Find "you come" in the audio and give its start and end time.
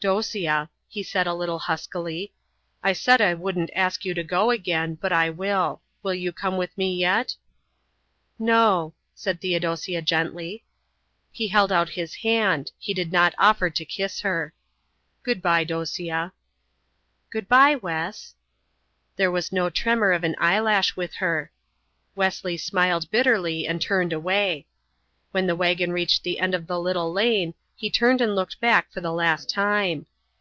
6.14-6.56